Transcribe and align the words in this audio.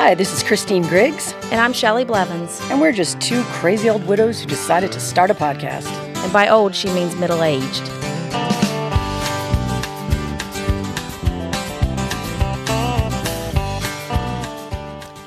Hi, 0.00 0.14
this 0.14 0.32
is 0.32 0.44
Christine 0.44 0.84
Griggs, 0.84 1.34
And 1.50 1.60
I'm 1.60 1.72
Shelley 1.72 2.04
Blevins. 2.04 2.60
and 2.70 2.80
we're 2.80 2.92
just 2.92 3.20
two 3.20 3.42
crazy 3.46 3.90
old 3.90 4.06
widows 4.06 4.40
who 4.40 4.46
decided 4.46 4.92
to 4.92 5.00
start 5.00 5.28
a 5.28 5.34
podcast. 5.34 5.88
And 6.22 6.32
by 6.32 6.46
old, 6.46 6.72
she 6.72 6.88
means 6.92 7.16
middle 7.16 7.42
aged. 7.42 7.82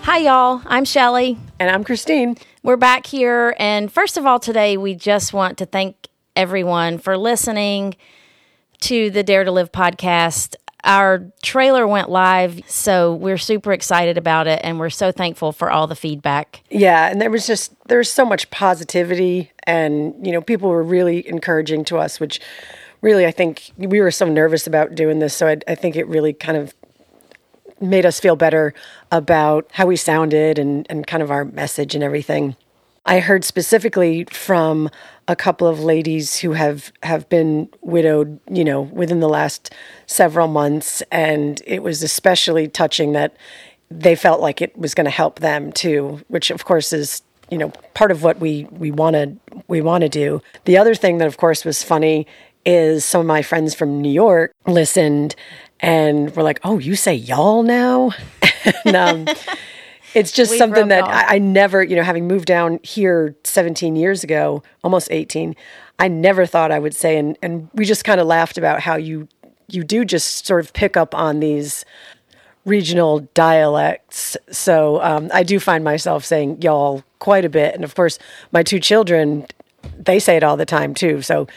Hi, 0.04 0.18
y'all. 0.20 0.62
I'm 0.66 0.86
Shelley. 0.86 1.38
And 1.60 1.70
I'm 1.70 1.84
Christine. 1.84 2.38
We're 2.64 2.78
back 2.78 3.06
here. 3.06 3.56
And 3.60 3.92
first 3.92 4.18
of 4.18 4.26
all, 4.26 4.40
today, 4.40 4.78
we 4.78 4.96
just 4.96 5.34
want 5.34 5.58
to 5.60 5.66
thank 5.66 6.08
everyone 6.36 6.98
for 6.98 7.18
listening 7.18 7.96
to 8.82 9.10
the 9.10 9.22
Dare 9.22 9.44
to 9.44 9.52
Live 9.52 9.72
podcast. 9.72 10.56
Our 10.84 11.32
trailer 11.44 11.88
went 11.88 12.10
live, 12.10 12.60
so 12.68 13.14
we're 13.14 13.38
super 13.38 13.72
excited 13.72 14.18
about 14.18 14.48
it. 14.48 14.60
And 14.64 14.80
we're 14.80 14.90
so 14.90 15.12
thankful 15.12 15.52
for 15.52 15.70
all 15.70 15.88
the 15.88 15.96
feedback. 15.96 16.64
Yeah, 16.70 17.08
and 17.10 17.22
there 17.22 17.30
was 17.30 17.46
just 17.46 17.74
there 17.88 18.00
was 18.00 18.10
so 18.10 18.26
much 18.26 18.50
positivity, 18.50 19.52
and 19.64 20.16
you 20.26 20.32
know, 20.32 20.42
people 20.42 20.70
were 20.70 20.84
really 20.84 21.28
encouraging 21.28 21.86
to 21.86 21.98
us, 21.98 22.20
which 22.20 22.40
really 23.02 23.26
I 23.26 23.32
think 23.32 23.72
we 23.78 24.02
were 24.02 24.12
so 24.12 24.26
nervous 24.28 24.68
about 24.68 24.96
doing 24.96 25.20
this, 25.20 25.36
so 25.36 25.48
I, 25.48 25.58
I 25.68 25.76
think 25.76 25.96
it 25.96 26.08
really 26.08 26.34
kind 26.34 26.58
of 26.58 26.74
made 27.80 28.06
us 28.06 28.20
feel 28.20 28.36
better 28.36 28.74
about 29.12 29.68
how 29.74 29.86
we 29.86 29.96
sounded 29.96 30.58
and 30.58 30.88
and 30.90 31.06
kind 31.06 31.22
of 31.22 31.30
our 31.32 31.46
message 31.46 31.96
and 31.96 32.04
everything. 32.04 32.56
I 33.06 33.20
heard 33.20 33.44
specifically 33.44 34.26
from 34.26 34.90
a 35.28 35.36
couple 35.36 35.68
of 35.68 35.80
ladies 35.80 36.38
who 36.38 36.52
have 36.52 36.92
have 37.04 37.28
been 37.30 37.70
widowed, 37.82 38.40
you 38.50 38.64
know, 38.64 38.82
within 38.82 39.20
the 39.20 39.30
last 39.30 39.74
several 40.06 40.48
months, 40.48 41.02
and 41.12 41.62
it 41.66 41.82
was 41.82 42.04
especially 42.04 42.68
touching 42.68 43.14
that 43.14 43.36
they 43.90 44.16
felt 44.16 44.40
like 44.40 44.62
it 44.62 44.78
was 44.78 44.94
going 44.94 45.06
to 45.06 45.12
help 45.12 45.40
them 45.40 45.72
too, 45.72 46.22
which 46.28 46.52
of 46.52 46.66
course 46.66 46.94
is 46.94 47.22
you 47.50 47.58
know 47.58 47.70
part 47.94 48.12
of 48.12 48.24
what 48.24 48.40
we 48.40 48.66
we 48.72 48.92
want 48.92 49.16
to 49.16 49.36
we 49.68 49.82
want 49.82 50.02
to 50.02 50.10
do. 50.10 50.42
The 50.66 50.78
other 50.78 50.96
thing 50.96 51.18
that 51.18 51.28
of 51.28 51.38
course 51.38 51.66
was 51.66 51.84
funny 51.84 52.28
is 52.66 53.04
some 53.04 53.22
of 53.22 53.28
my 53.28 53.42
friends 53.42 53.74
from 53.74 54.02
New 54.02 54.12
York 54.12 54.54
listened 54.68 55.36
and 55.80 56.36
were 56.36 56.44
like, 56.44 56.60
"Oh, 56.64 56.78
you 56.78 56.96
say 56.96 57.16
y'all 57.16 57.64
now?" 57.64 58.12
and 58.86 58.96
um, 58.96 59.28
it's 60.14 60.32
just 60.32 60.52
We 60.52 60.58
something 60.58 60.90
that. 60.90 61.04
I, 61.04 61.36
I 61.36 61.38
never, 61.40 61.84
you 61.84 61.96
know, 61.96 62.04
having 62.04 62.28
moved 62.28 62.46
down 62.46 62.80
here 62.84 63.36
17 63.44 63.96
years 63.96 64.24
ago, 64.24 64.64
almost 64.84 65.08
18, 65.12 65.56
I 66.00 66.08
never 66.08 66.46
thought 66.46 66.72
I 66.72 66.80
would 66.80 66.96
say, 66.96 67.18
and 67.18 67.38
and 67.42 67.70
we 67.74 67.86
just 67.86 68.04
kind 68.04 68.20
of 68.20 68.28
laughed 68.28 68.58
about 68.58 68.80
how 68.82 68.96
you 68.96 69.28
you 69.68 69.84
do 69.84 70.04
just 70.04 70.46
sort 70.46 70.64
of 70.64 70.74
pick 70.74 70.98
up 70.98 71.16
on 71.16 71.40
these 71.40 71.86
regional 72.66 73.22
dialects. 73.34 74.38
So 74.50 75.02
um, 75.02 75.30
I 75.34 75.44
do 75.44 75.60
find 75.60 75.84
myself 75.84 76.26
saying 76.26 76.62
y'all 76.62 77.04
quite 77.20 77.46
a 77.46 77.50
bit, 77.50 77.76
and 77.76 77.84
of 77.84 77.96
course, 77.96 78.20
my 78.52 78.64
two 78.64 78.80
children, 78.80 79.46
they 79.98 80.20
say 80.20 80.38
it 80.38 80.44
all 80.44 80.58
the 80.58 80.66
time 80.66 80.94
too. 80.94 81.22
So 81.22 81.48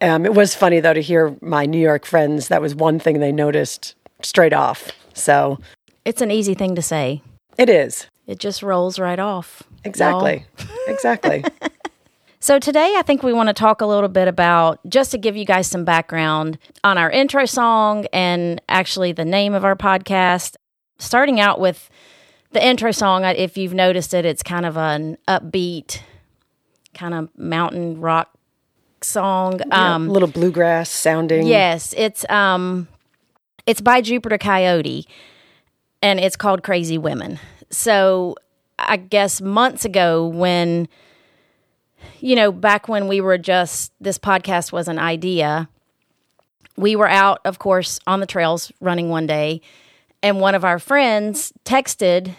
um, 0.00 0.26
it 0.26 0.34
was 0.34 0.54
funny 0.54 0.80
though 0.80 0.94
to 0.94 1.02
hear 1.02 1.36
my 1.40 1.66
New 1.66 1.80
York 1.80 2.04
friends. 2.04 2.48
That 2.48 2.60
was 2.60 2.74
one 2.74 2.98
thing 2.98 3.20
they 3.20 3.32
noticed 3.32 3.94
straight 4.22 4.52
off. 4.52 4.90
So 5.14 5.58
It's 6.04 6.20
an 6.20 6.30
easy 6.30 6.54
thing 6.54 6.74
to 6.74 6.82
say, 6.82 7.22
it 7.58 7.68
is 7.68 8.06
it 8.26 8.38
just 8.38 8.62
rolls 8.62 8.98
right 8.98 9.18
off. 9.18 9.62
exactly, 9.84 10.46
exactly. 10.86 11.44
So, 12.40 12.58
today 12.58 12.96
I 12.98 13.02
think 13.02 13.22
we 13.22 13.32
want 13.32 13.50
to 13.50 13.52
talk 13.52 13.80
a 13.80 13.86
little 13.86 14.08
bit 14.08 14.26
about 14.26 14.80
just 14.88 15.12
to 15.12 15.18
give 15.18 15.36
you 15.36 15.44
guys 15.44 15.68
some 15.68 15.84
background 15.84 16.58
on 16.82 16.98
our 16.98 17.08
intro 17.08 17.44
song 17.44 18.06
and 18.12 18.60
actually 18.68 19.12
the 19.12 19.24
name 19.24 19.54
of 19.54 19.64
our 19.64 19.76
podcast. 19.76 20.56
Starting 20.98 21.38
out 21.38 21.60
with 21.60 21.88
the 22.50 22.66
intro 22.66 22.90
song, 22.90 23.24
if 23.24 23.56
you've 23.56 23.74
noticed 23.74 24.12
it, 24.12 24.24
it's 24.24 24.42
kind 24.42 24.66
of 24.66 24.76
an 24.76 25.18
upbeat, 25.28 26.00
kind 26.94 27.14
of 27.14 27.28
mountain 27.38 28.00
rock 28.00 28.36
song. 29.02 29.60
Um, 29.70 30.08
a 30.08 30.12
little 30.12 30.26
bluegrass 30.28 30.90
sounding. 30.90 31.46
Yes, 31.46 31.94
it's 31.96 32.28
um 32.28 32.88
it's 33.66 33.80
by 33.80 34.00
Jupiter 34.00 34.36
Coyote 34.36 35.06
and 36.02 36.20
it's 36.20 36.36
called 36.36 36.62
Crazy 36.62 36.98
Women. 36.98 37.38
So 37.70 38.36
I 38.78 38.96
guess 38.96 39.40
months 39.40 39.84
ago 39.84 40.26
when 40.26 40.88
you 42.20 42.34
know, 42.34 42.50
back 42.50 42.88
when 42.88 43.08
we 43.08 43.20
were 43.20 43.38
just 43.38 43.92
this 44.00 44.18
podcast 44.18 44.72
was 44.72 44.88
an 44.88 44.98
idea, 44.98 45.68
we 46.76 46.96
were 46.96 47.08
out 47.08 47.40
of 47.44 47.58
course 47.58 48.00
on 48.06 48.20
the 48.20 48.26
trails 48.26 48.72
running 48.80 49.08
one 49.08 49.26
day 49.26 49.60
and 50.22 50.40
one 50.40 50.54
of 50.54 50.64
our 50.64 50.78
friends 50.78 51.52
texted 51.64 52.34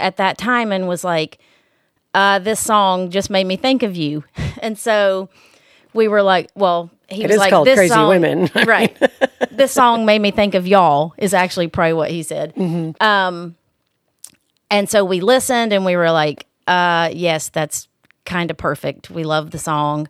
at 0.00 0.16
that 0.16 0.38
time 0.38 0.72
and 0.72 0.88
was 0.88 1.04
like 1.04 1.38
uh, 2.14 2.38
this 2.38 2.60
song 2.60 3.10
just 3.10 3.30
made 3.30 3.46
me 3.46 3.56
think 3.56 3.82
of 3.82 3.96
you. 3.96 4.24
And 4.62 4.78
so 4.78 5.28
we 5.92 6.06
were 6.06 6.22
like, 6.22 6.48
well, 6.54 6.88
he 7.12 7.24
It 7.24 7.28
was 7.28 7.34
is 7.34 7.38
like, 7.40 7.50
called 7.50 7.66
this 7.66 7.78
Crazy 7.78 7.94
song, 7.94 8.08
Women. 8.08 8.50
right. 8.66 8.96
This 9.50 9.70
song 9.72 10.06
made 10.06 10.20
me 10.20 10.30
think 10.30 10.54
of 10.54 10.66
y'all, 10.66 11.12
is 11.18 11.34
actually 11.34 11.68
probably 11.68 11.92
what 11.92 12.10
he 12.10 12.22
said. 12.22 12.54
Mm-hmm. 12.54 13.02
Um, 13.06 13.54
and 14.70 14.88
so 14.88 15.04
we 15.04 15.20
listened 15.20 15.74
and 15.74 15.84
we 15.84 15.94
were 15.94 16.10
like, 16.10 16.46
uh, 16.66 17.10
yes, 17.12 17.50
that's 17.50 17.86
kind 18.24 18.50
of 18.50 18.56
perfect. 18.56 19.10
We 19.10 19.24
love 19.24 19.50
the 19.50 19.58
song. 19.58 20.08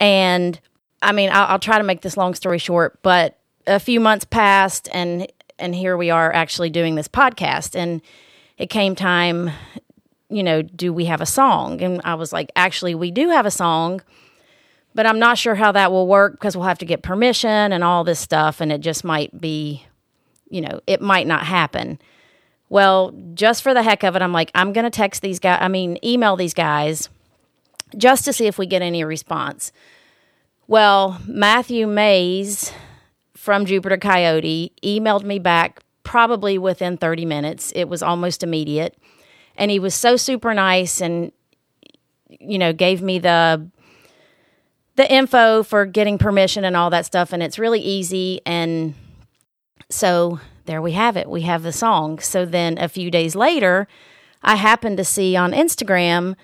And 0.00 0.58
I 1.02 1.12
mean, 1.12 1.28
I'll, 1.30 1.48
I'll 1.48 1.58
try 1.58 1.76
to 1.76 1.84
make 1.84 2.00
this 2.00 2.16
long 2.16 2.34
story 2.34 2.58
short, 2.58 2.98
but 3.02 3.38
a 3.66 3.78
few 3.78 4.00
months 4.00 4.24
passed 4.24 4.88
and 4.92 5.26
and 5.58 5.74
here 5.74 5.96
we 5.96 6.10
are 6.10 6.32
actually 6.32 6.70
doing 6.70 6.94
this 6.94 7.08
podcast 7.08 7.76
and 7.76 8.00
it 8.58 8.68
came 8.70 8.94
time 8.94 9.50
you 10.28 10.42
know 10.42 10.62
do 10.62 10.92
we 10.92 11.04
have 11.04 11.20
a 11.20 11.26
song 11.26 11.80
and 11.80 12.00
i 12.04 12.14
was 12.14 12.32
like 12.32 12.50
actually 12.56 12.94
we 12.94 13.10
do 13.10 13.28
have 13.28 13.46
a 13.46 13.50
song 13.50 14.00
but 14.94 15.06
i'm 15.06 15.18
not 15.18 15.38
sure 15.38 15.54
how 15.54 15.72
that 15.72 15.90
will 15.90 16.06
work 16.06 16.32
because 16.32 16.56
we'll 16.56 16.66
have 16.66 16.78
to 16.78 16.86
get 16.86 17.02
permission 17.02 17.72
and 17.72 17.84
all 17.84 18.04
this 18.04 18.20
stuff 18.20 18.60
and 18.60 18.72
it 18.72 18.80
just 18.80 19.04
might 19.04 19.40
be 19.40 19.84
you 20.48 20.60
know 20.60 20.80
it 20.86 21.00
might 21.00 21.26
not 21.26 21.44
happen 21.44 21.98
well 22.68 23.12
just 23.34 23.62
for 23.62 23.74
the 23.74 23.82
heck 23.82 24.02
of 24.02 24.16
it 24.16 24.22
i'm 24.22 24.32
like 24.32 24.50
i'm 24.54 24.72
going 24.72 24.84
to 24.84 24.90
text 24.90 25.22
these 25.22 25.38
guys 25.38 25.58
i 25.60 25.68
mean 25.68 25.98
email 26.04 26.36
these 26.36 26.54
guys 26.54 27.08
just 27.96 28.24
to 28.24 28.32
see 28.32 28.46
if 28.46 28.58
we 28.58 28.66
get 28.66 28.82
any 28.82 29.04
response 29.04 29.72
well 30.66 31.20
matthew 31.26 31.86
mayes 31.86 32.72
from 33.42 33.66
Jupiter 33.66 33.96
Coyote 33.96 34.70
emailed 34.84 35.24
me 35.24 35.40
back 35.40 35.82
probably 36.04 36.58
within 36.58 36.96
30 36.96 37.24
minutes. 37.24 37.72
It 37.74 37.88
was 37.88 38.00
almost 38.00 38.44
immediate. 38.44 38.96
And 39.56 39.68
he 39.68 39.80
was 39.80 39.96
so 39.96 40.16
super 40.16 40.54
nice 40.54 41.00
and 41.00 41.32
you 42.28 42.56
know, 42.56 42.72
gave 42.72 43.02
me 43.02 43.18
the 43.18 43.68
the 44.96 45.10
info 45.12 45.62
for 45.62 45.86
getting 45.86 46.18
permission 46.18 46.64
and 46.64 46.76
all 46.76 46.90
that 46.90 47.06
stuff 47.06 47.32
and 47.32 47.42
it's 47.42 47.58
really 47.58 47.80
easy 47.80 48.40
and 48.44 48.94
so 49.88 50.40
there 50.64 50.80
we 50.80 50.92
have 50.92 51.16
it. 51.16 51.28
We 51.28 51.42
have 51.42 51.62
the 51.62 51.72
song. 51.72 52.18
So 52.18 52.44
then 52.44 52.78
a 52.78 52.88
few 52.88 53.10
days 53.10 53.34
later, 53.34 53.88
I 54.42 54.56
happened 54.56 54.96
to 54.98 55.04
see 55.04 55.36
on 55.36 55.52
Instagram 55.52 56.36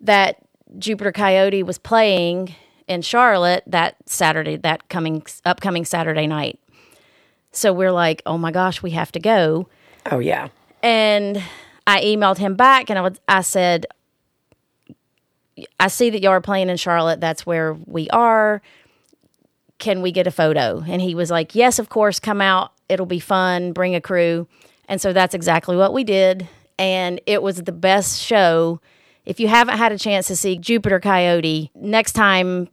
that 0.00 0.36
Jupiter 0.78 1.12
Coyote 1.12 1.62
was 1.62 1.78
playing 1.78 2.54
in 2.86 3.02
Charlotte 3.02 3.64
that 3.66 3.96
Saturday, 4.06 4.56
that 4.56 4.88
coming 4.88 5.24
upcoming 5.44 5.84
Saturday 5.84 6.26
night. 6.26 6.58
So 7.52 7.72
we're 7.72 7.92
like, 7.92 8.22
oh 8.26 8.38
my 8.38 8.50
gosh, 8.52 8.82
we 8.82 8.90
have 8.92 9.12
to 9.12 9.20
go. 9.20 9.68
Oh 10.10 10.18
yeah. 10.18 10.48
And 10.82 11.42
I 11.86 12.02
emailed 12.02 12.38
him 12.38 12.54
back 12.54 12.90
and 12.90 12.98
I, 12.98 13.02
was, 13.02 13.20
I 13.26 13.40
said, 13.40 13.86
I 15.80 15.88
see 15.88 16.10
that 16.10 16.22
y'all 16.22 16.32
are 16.32 16.40
playing 16.40 16.68
in 16.68 16.76
Charlotte. 16.76 17.20
That's 17.20 17.46
where 17.46 17.74
we 17.86 18.08
are. 18.10 18.62
Can 19.78 20.02
we 20.02 20.12
get 20.12 20.26
a 20.26 20.30
photo? 20.30 20.82
And 20.86 21.00
he 21.02 21.14
was 21.14 21.30
like, 21.30 21.54
Yes, 21.54 21.78
of 21.78 21.88
course, 21.88 22.18
come 22.20 22.40
out. 22.40 22.72
It'll 22.88 23.06
be 23.06 23.20
fun. 23.20 23.72
Bring 23.72 23.94
a 23.94 24.00
crew. 24.00 24.46
And 24.88 25.00
so 25.00 25.12
that's 25.12 25.34
exactly 25.34 25.76
what 25.76 25.92
we 25.92 26.04
did. 26.04 26.48
And 26.78 27.20
it 27.26 27.42
was 27.42 27.56
the 27.56 27.72
best 27.72 28.20
show. 28.20 28.80
If 29.24 29.40
you 29.40 29.48
haven't 29.48 29.78
had 29.78 29.92
a 29.92 29.98
chance 29.98 30.28
to 30.28 30.36
see 30.36 30.56
Jupiter 30.56 31.00
Coyote, 31.00 31.70
next 31.74 32.12
time 32.12 32.68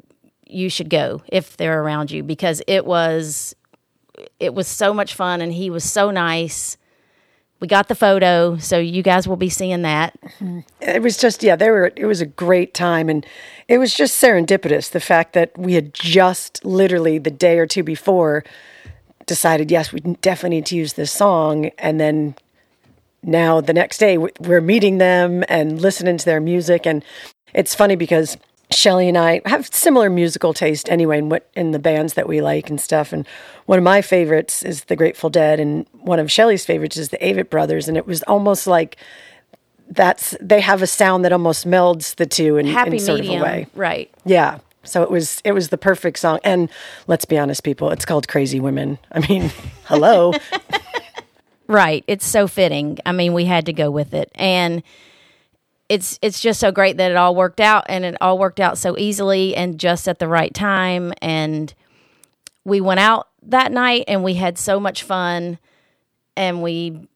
you 0.46 0.70
should 0.70 0.90
go 0.90 1.22
if 1.28 1.58
they're 1.58 1.82
around 1.82 2.12
you 2.12 2.22
because 2.22 2.62
it 2.68 2.86
was 2.86 3.56
it 4.40 4.54
was 4.54 4.68
so 4.68 4.94
much 4.94 5.16
fun 5.16 5.42
and 5.42 5.52
he 5.52 5.70
was 5.70 5.84
so 5.84 6.12
nice. 6.12 6.78
We 7.64 7.68
got 7.68 7.88
the 7.88 7.96
photo, 7.96 8.58
so 8.58 8.78
you 8.78 9.02
guys 9.02 9.26
will 9.26 9.38
be 9.38 9.48
seeing 9.48 9.84
that. 9.84 10.20
It 10.82 11.02
was 11.02 11.16
just 11.16 11.42
yeah, 11.44 11.56
they 11.56 11.70
were 11.70 11.94
it 11.96 12.06
was 12.06 12.20
a 12.20 12.26
great 12.26 12.74
time 12.74 13.08
and 13.08 13.26
it 13.70 13.78
was 13.78 13.94
just 13.94 14.22
serendipitous 14.22 14.92
the 14.92 15.00
fact 15.00 15.32
that 15.32 15.58
we 15.58 15.76
had 15.76 15.94
just 15.94 16.66
literally 16.66 17.20
the 17.20 17.32
day 17.32 17.58
or 17.58 17.66
two 17.66 17.82
before 17.82 18.44
decided 19.28 19.72
yes, 19.72 19.94
we 19.94 20.02
definitely 20.02 20.58
need 20.58 20.66
to 20.66 20.76
use 20.76 20.92
this 20.94 21.10
song 21.10 21.68
and 21.78 22.02
then 22.02 22.36
now 23.24 23.62
the 23.62 23.72
next 23.74 23.98
day 23.98 24.18
we- 24.18 24.32
we're 24.42 24.60
meeting 24.60 24.98
them 24.98 25.46
and 25.48 25.80
listening 25.80 26.18
to 26.18 26.26
their 26.26 26.42
music 26.42 26.86
and 26.86 27.02
it's 27.54 27.74
funny 27.74 27.96
because 27.96 28.36
Shelley 28.74 29.08
and 29.10 29.18
I 29.18 29.42
have 29.46 29.68
similar 29.74 30.10
musical 30.10 30.54
taste 30.54 30.90
anyway 30.90 31.20
in 31.20 31.30
what 31.30 31.50
in 31.56 31.72
the 31.72 31.80
bands 31.80 32.14
that 32.16 32.28
we 32.28 32.42
like 32.42 32.70
and 32.70 32.80
stuff. 32.80 33.14
And 33.14 33.28
one 33.66 33.78
of 33.78 33.84
my 33.84 34.02
favorites 34.02 34.64
is 34.64 34.86
the 34.86 34.96
Grateful 34.96 35.30
Dead, 35.30 35.60
and 35.60 35.86
one 35.94 36.20
of 36.20 36.32
Shelley's 36.32 36.66
favorites 36.66 36.98
is 36.98 37.10
the 37.10 37.18
Avett 37.18 37.50
Brothers. 37.50 37.88
And 37.88 37.98
it 37.98 38.06
was 38.08 38.24
almost 38.24 38.68
like 38.68 38.98
that's 39.90 40.36
they 40.42 40.62
have 40.62 40.82
a 40.82 40.88
sound 40.88 41.24
that 41.26 41.32
almost 41.34 41.68
melds 41.68 42.16
the 42.16 42.26
two 42.26 42.58
in, 42.58 42.66
Happy 42.68 42.94
in 42.94 43.00
sort 43.00 43.20
medium, 43.22 43.42
of 43.42 43.48
a 43.48 43.52
way. 43.52 43.68
right? 43.76 44.12
Yeah. 44.26 44.60
So 44.84 45.02
it 45.04 45.10
was 45.12 45.42
it 45.46 45.52
was 45.54 45.70
the 45.70 45.78
perfect 45.78 46.20
song. 46.20 46.40
And 46.44 46.70
let's 47.08 47.26
be 47.26 47.38
honest, 47.38 47.64
people, 47.64 47.90
it's 47.92 48.06
called 48.06 48.28
Crazy 48.28 48.60
Women. 48.60 48.98
I 49.12 49.20
mean, 49.28 49.52
hello. 49.86 50.34
Right. 51.66 52.04
It's 52.08 52.26
so 52.26 52.48
fitting. 52.48 53.00
I 53.06 53.14
mean, 53.14 53.34
we 53.34 53.46
had 53.46 53.66
to 53.68 53.74
go 53.74 53.90
with 53.90 54.14
it. 54.14 54.30
And 54.36 54.84
it's 55.94 56.18
it's 56.24 56.40
just 56.40 56.60
so 56.60 56.72
great 56.72 56.98
that 56.98 57.12
it 57.12 57.18
all 57.18 57.36
worked 57.36 57.60
out 57.60 57.86
and 57.88 58.04
it 58.04 58.18
all 58.20 58.40
worked 58.40 58.60
out 58.60 58.80
so 58.80 58.98
easily 58.98 59.56
and 59.56 59.80
just 59.80 60.08
at 60.08 60.18
the 60.18 60.28
right 60.28 60.52
time 60.52 61.14
and 61.22 61.76
we 62.66 62.82
went 62.82 63.00
out 63.00 63.28
that 63.44 63.72
night 63.72 64.04
and 64.08 64.24
we 64.24 64.34
had 64.34 64.58
so 64.58 64.80
much 64.80 65.04
fun 65.04 65.60
and 66.36 66.64
we 66.64 67.08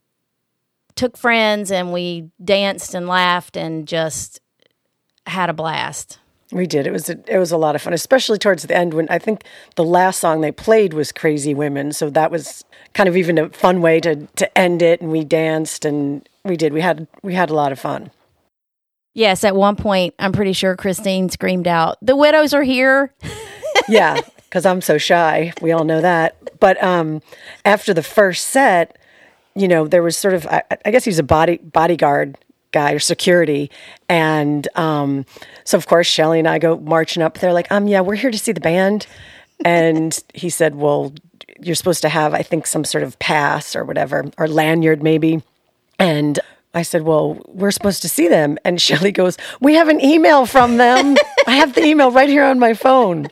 took 0.93 1.17
friends 1.17 1.71
and 1.71 1.91
we 1.91 2.29
danced 2.43 2.93
and 2.93 3.07
laughed 3.07 3.57
and 3.57 3.87
just 3.87 4.41
had 5.25 5.49
a 5.49 5.53
blast. 5.53 6.19
We 6.51 6.67
did. 6.67 6.85
It 6.85 6.91
was 6.91 7.09
a, 7.09 7.17
it 7.27 7.39
was 7.39 7.51
a 7.51 7.57
lot 7.57 7.73
of 7.73 7.81
fun, 7.81 7.93
especially 7.93 8.37
towards 8.37 8.61
the 8.61 8.77
end 8.77 8.93
when 8.93 9.09
I 9.09 9.17
think 9.17 9.43
the 9.75 9.83
last 9.83 10.19
song 10.19 10.41
they 10.41 10.51
played 10.51 10.93
was 10.93 11.11
"Crazy 11.11 11.53
Women," 11.53 11.91
so 11.91 12.09
that 12.11 12.31
was 12.31 12.63
kind 12.93 13.09
of 13.09 13.17
even 13.17 13.37
a 13.39 13.49
fun 13.49 13.81
way 13.81 13.99
to 14.01 14.27
to 14.27 14.57
end 14.57 14.81
it. 14.81 15.01
And 15.01 15.11
we 15.11 15.25
danced 15.25 15.83
and 15.83 16.27
we 16.45 16.55
did. 16.55 16.71
We 16.71 16.81
had 16.81 17.07
we 17.21 17.33
had 17.33 17.49
a 17.49 17.53
lot 17.53 17.73
of 17.73 17.79
fun. 17.79 18.11
Yes, 19.17 19.43
at 19.43 19.55
one 19.55 19.75
point 19.75 20.13
I'm 20.19 20.31
pretty 20.31 20.53
sure 20.53 20.75
Christine 20.75 21.29
screamed 21.29 21.67
out, 21.67 21.97
"The 22.03 22.15
widows 22.15 22.53
are 22.53 22.63
here." 22.63 23.11
Yeah, 23.87 24.19
because 24.35 24.65
I'm 24.65 24.81
so 24.81 24.97
shy. 24.97 25.53
We 25.61 25.71
all 25.71 25.85
know 25.85 26.01
that. 26.01 26.59
But 26.59 26.81
um, 26.83 27.21
after 27.63 27.93
the 27.93 28.03
first 28.03 28.47
set, 28.47 28.97
you 29.55 29.67
know, 29.67 29.87
there 29.87 30.01
was 30.01 30.17
sort 30.17 30.33
of 30.33 30.45
I, 30.47 30.63
I 30.83 30.91
guess 30.91 31.05
he's 31.05 31.19
a 31.19 31.23
body 31.23 31.57
bodyguard 31.57 32.37
guy 32.71 32.91
or 32.91 32.99
security, 32.99 33.71
and 34.09 34.67
um, 34.75 35.25
so 35.63 35.77
of 35.77 35.87
course 35.87 36.07
Shelley 36.07 36.39
and 36.39 36.47
I 36.47 36.59
go 36.59 36.77
marching 36.77 37.23
up. 37.23 37.37
They're 37.37 37.53
like, 37.53 37.71
um, 37.71 37.87
yeah, 37.87 38.01
we're 38.01 38.15
here 38.15 38.31
to 38.31 38.37
see 38.37 38.51
the 38.51 38.59
band, 38.59 39.07
and 39.63 40.21
he 40.33 40.49
said, 40.49 40.75
well, 40.75 41.13
you're 41.61 41.75
supposed 41.75 42.01
to 42.01 42.09
have 42.09 42.33
I 42.33 42.41
think 42.41 42.67
some 42.67 42.83
sort 42.83 43.03
of 43.03 43.17
pass 43.19 43.75
or 43.75 43.85
whatever 43.85 44.25
or 44.37 44.47
lanyard 44.47 45.01
maybe, 45.01 45.43
and. 45.97 46.39
I 46.77 46.83
said, 46.83 47.01
Well, 47.03 47.41
we're 47.47 47.71
supposed 47.71 48.03
to 48.03 48.09
see 48.09 48.27
them. 48.27 48.57
And 48.63 48.79
Shelley 48.87 49.11
goes, 49.11 49.37
We 49.59 49.73
have 49.73 49.89
an 49.89 49.99
email 49.99 50.45
from 50.45 50.77
them. 50.77 51.15
I 51.47 51.55
have 51.55 51.73
the 51.73 51.83
email 51.83 52.11
right 52.11 52.29
here 52.29 52.43
on 52.43 52.59
my 52.59 52.73
phone. 52.73 53.27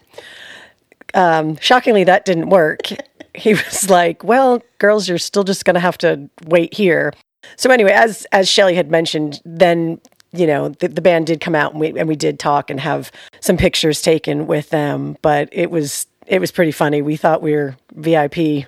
Um, 1.14 1.58
shockingly, 1.58 2.04
that 2.06 2.26
didn't 2.26 2.50
work. 2.50 2.88
He 3.34 3.54
was 3.54 3.90
like, 3.90 4.24
"Well, 4.24 4.62
girls, 4.80 5.08
you're 5.08 5.18
still 5.18 5.44
just 5.44 5.64
going 5.66 5.76
to 5.76 5.80
have 5.80 5.98
to 6.00 6.30
wait 6.46 6.74
here." 6.74 7.14
So 7.58 7.70
anyway, 7.70 7.92
as 7.92 8.26
as 8.32 8.50
Shelley 8.50 8.76
had 8.76 8.92
mentioned, 8.92 9.42
then 9.46 10.02
you 10.32 10.46
know 10.46 10.70
the, 10.70 10.90
the 10.90 11.02
band 11.02 11.28
did 11.28 11.40
come 11.40 11.56
out 11.56 11.72
and 11.72 11.80
we 11.80 11.98
and 11.98 12.08
we 12.08 12.16
did 12.16 12.38
talk 12.40 12.70
and 12.70 12.80
have 12.80 13.12
some 13.40 13.56
pictures 13.56 14.02
taken 14.02 14.48
with 14.48 14.70
them. 14.72 15.18
But 15.22 15.50
it 15.52 15.72
was 15.72 16.08
it 16.28 16.40
was 16.40 16.52
pretty 16.52 16.72
funny. 16.72 17.02
We 17.02 17.16
thought 17.16 17.42
we 17.42 17.54
were 17.54 17.78
VIP, 17.94 18.66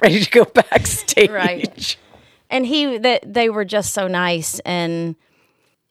ready 0.00 0.20
to 0.24 0.30
go 0.30 0.44
backstage. 0.54 1.30
Right. 1.30 1.96
And 2.50 2.66
he 2.66 2.98
that 2.98 3.32
they 3.32 3.48
were 3.48 3.64
just 3.64 3.92
so 3.92 4.08
nice. 4.08 4.58
And 4.60 5.16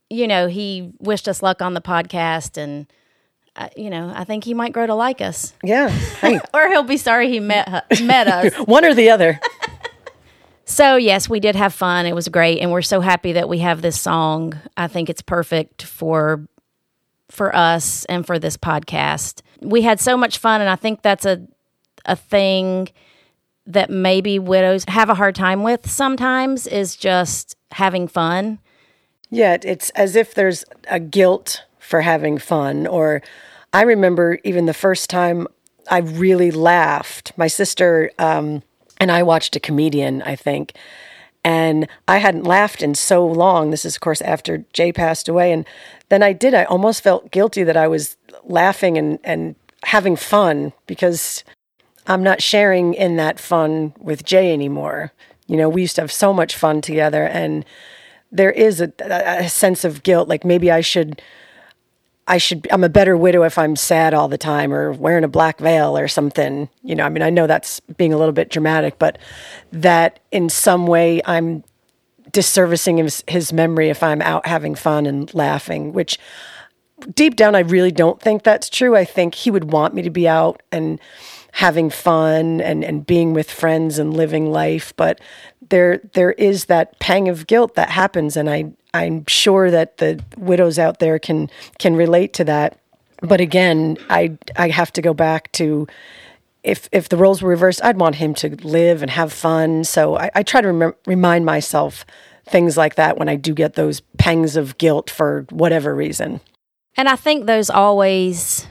you 0.09 0.27
know 0.27 0.47
he 0.47 0.91
wished 0.99 1.27
us 1.27 1.41
luck 1.41 1.61
on 1.61 1.73
the 1.73 1.81
podcast. 1.81 2.57
And 2.57 2.87
uh, 3.55 3.69
you 3.75 3.89
know 3.89 4.13
i 4.15 4.23
think 4.23 4.43
he 4.43 4.53
might 4.53 4.73
grow 4.73 4.85
to 4.85 4.95
like 4.95 5.21
us. 5.21 5.53
Yeah. 5.63 5.89
Hey, 5.89 6.39
or 6.53 6.69
he'll 6.69 6.83
be 6.83 6.97
sorry 6.97 7.29
he 7.29 7.39
met 7.39 7.67
hu- 7.69 8.05
met 8.05 8.27
us. 8.27 8.53
One 8.67 8.85
or 8.85 8.93
the 8.93 9.09
other. 9.09 9.39
so 10.65 10.95
yes 10.95 11.29
we 11.29 11.39
did 11.39 11.55
have 11.55 11.73
fun. 11.73 12.05
It 12.05 12.15
was 12.15 12.27
great. 12.29 12.59
And 12.59 12.71
we're 12.71 12.81
so 12.81 13.01
happy 13.01 13.33
that 13.33 13.49
we 13.49 13.59
have 13.59 13.81
this 13.81 13.99
song. 13.99 14.53
I 14.75 14.87
think 14.87 15.09
it's 15.09 15.21
perfect 15.21 15.83
for 15.83 16.47
for 17.29 17.53
us 17.55 18.05
and 18.05 18.25
for 18.25 18.39
this 18.39 18.55
podcast. 18.55 19.41
We 19.61 19.81
had 19.81 19.99
so 19.99 20.15
much 20.15 20.37
fun. 20.37 20.61
And 20.61 20.69
i 20.69 20.75
think 20.75 21.01
that's 21.01 21.25
a 21.25 21.45
a 22.05 22.15
thing 22.15 22.87
that 23.67 23.89
maybe 23.89 24.39
widows 24.39 24.85
have 24.87 25.09
a 25.09 25.15
hard 25.15 25.35
time 25.35 25.61
with 25.61 25.89
sometimes 25.89 26.65
is 26.65 26.95
just 26.95 27.55
having 27.71 28.07
fun 28.07 28.59
Yeah, 29.29 29.57
it's 29.61 29.89
as 29.91 30.15
if 30.15 30.33
there's 30.33 30.63
a 30.89 30.99
guilt 30.99 31.63
for 31.79 32.01
having 32.01 32.37
fun. 32.37 32.87
Or 32.87 33.21
I 33.73 33.81
remember 33.83 34.39
even 34.43 34.65
the 34.65 34.73
first 34.73 35.09
time 35.09 35.47
I 35.89 35.99
really 35.99 36.51
laughed. 36.51 37.33
My 37.37 37.47
sister 37.47 38.11
um, 38.19 38.63
and 38.99 39.11
I 39.11 39.23
watched 39.23 39.55
a 39.55 39.59
comedian, 39.59 40.21
I 40.21 40.35
think, 40.35 40.73
and 41.43 41.87
I 42.07 42.17
hadn't 42.17 42.43
laughed 42.43 42.81
in 42.81 42.95
so 42.95 43.25
long. 43.25 43.71
This 43.71 43.85
is, 43.85 43.95
of 43.95 44.01
course, 44.01 44.21
after 44.21 44.65
Jay 44.73 44.91
passed 44.91 45.29
away. 45.29 45.51
And 45.51 45.65
then 46.09 46.23
I 46.23 46.33
did. 46.33 46.53
I 46.53 46.65
almost 46.65 47.03
felt 47.03 47.31
guilty 47.31 47.63
that 47.63 47.77
I 47.77 47.87
was 47.87 48.17
laughing 48.43 48.97
and, 48.97 49.19
and 49.23 49.55
having 49.83 50.15
fun 50.15 50.73
because 50.87 51.43
I'm 52.07 52.23
not 52.23 52.41
sharing 52.41 52.93
in 52.93 53.17
that 53.17 53.39
fun 53.39 53.93
with 53.99 54.23
Jay 54.23 54.53
anymore. 54.53 55.11
You 55.47 55.57
know, 55.57 55.69
we 55.69 55.81
used 55.81 55.95
to 55.95 56.01
have 56.01 56.11
so 56.11 56.33
much 56.33 56.55
fun 56.55 56.81
together, 56.81 57.23
and 57.23 57.65
there 58.31 58.51
is 58.51 58.81
a, 58.81 58.91
a 58.99 59.49
sense 59.49 59.83
of 59.83 60.03
guilt. 60.03 60.27
Like 60.27 60.43
maybe 60.43 60.71
I 60.71 60.81
should, 60.81 61.21
I 62.27 62.37
should. 62.37 62.67
I'm 62.71 62.83
a 62.83 62.89
better 62.89 63.15
widow 63.15 63.43
if 63.43 63.57
I'm 63.57 63.75
sad 63.75 64.13
all 64.13 64.27
the 64.27 64.37
time 64.37 64.73
or 64.73 64.91
wearing 64.93 65.23
a 65.23 65.29
black 65.29 65.59
veil 65.59 65.97
or 65.97 66.07
something. 66.07 66.69
You 66.81 66.95
know, 66.95 67.05
I 67.05 67.09
mean, 67.09 67.23
I 67.23 67.29
know 67.29 67.45
that's 67.45 67.79
being 67.81 68.13
a 68.13 68.17
little 68.17 68.33
bit 68.33 68.49
dramatic, 68.49 68.97
but 68.99 69.17
that 69.71 70.19
in 70.31 70.49
some 70.49 70.87
way 70.87 71.21
I'm 71.25 71.63
disservicing 72.31 73.01
his, 73.01 73.23
his 73.27 73.53
memory 73.53 73.89
if 73.89 74.03
I'm 74.03 74.21
out 74.21 74.45
having 74.45 74.75
fun 74.75 75.05
and 75.05 75.33
laughing, 75.33 75.93
which 75.93 76.19
deep 77.13 77.35
down, 77.35 77.55
I 77.55 77.59
really 77.59 77.91
don't 77.91 78.21
think 78.21 78.43
that's 78.43 78.69
true. 78.69 78.95
I 78.95 79.05
think 79.05 79.35
he 79.35 79.51
would 79.51 79.71
want 79.71 79.93
me 79.93 80.01
to 80.01 80.09
be 80.09 80.27
out 80.27 80.61
and 80.71 80.99
having 81.57 81.89
fun 81.89 82.61
and, 82.61 82.85
and 82.85 83.03
being 83.07 83.33
with 83.33 83.49
friends 83.49 83.97
and 83.97 84.13
living 84.13 84.51
life. 84.51 84.93
But 84.95 85.19
there 85.69 85.99
there 86.13 86.33
is 86.33 86.65
that 86.65 86.99
pang 86.99 87.27
of 87.29 87.47
guilt 87.47 87.73
that 87.73 87.89
happens, 87.89 88.37
and 88.37 88.47
I 88.47 88.71
I'm 88.93 89.25
sure 89.25 89.71
that 89.71 89.97
the 89.97 90.23
widows 90.37 90.77
out 90.77 90.99
there 90.99 91.17
can 91.17 91.49
can 91.79 91.95
relate 91.95 92.33
to 92.33 92.43
that. 92.43 92.79
But 93.21 93.41
again, 93.41 93.97
I 94.07 94.37
I 94.55 94.69
have 94.69 94.93
to 94.93 95.01
go 95.01 95.15
back 95.15 95.51
to 95.53 95.87
if 96.61 96.89
if 96.91 97.09
the 97.09 97.17
roles 97.17 97.41
were 97.41 97.49
reversed, 97.49 97.83
I'd 97.83 97.99
want 97.99 98.15
him 98.15 98.35
to 98.35 98.49
live 98.63 99.01
and 99.01 99.09
have 99.09 99.33
fun. 99.33 99.83
So 99.83 100.15
I, 100.15 100.29
I 100.35 100.43
try 100.43 100.61
to 100.61 100.71
rem- 100.71 100.95
remind 101.07 101.43
myself 101.43 102.05
things 102.47 102.77
like 102.77 102.95
that 102.95 103.17
when 103.17 103.29
I 103.29 103.35
do 103.35 103.55
get 103.55 103.73
those 103.73 104.01
pangs 104.19 104.57
of 104.57 104.77
guilt 104.77 105.09
for 105.09 105.47
whatever 105.49 105.95
reason. 105.95 106.39
And 106.95 107.09
I 107.09 107.15
think 107.15 107.47
those 107.47 107.71
always 107.71 108.67